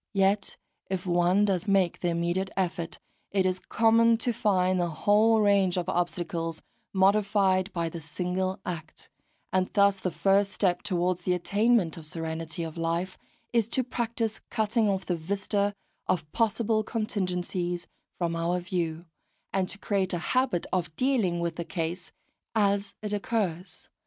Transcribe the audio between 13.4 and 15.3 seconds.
is to practise cutting off the